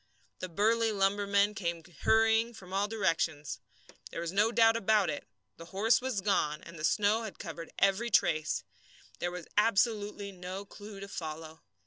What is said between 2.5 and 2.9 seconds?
from all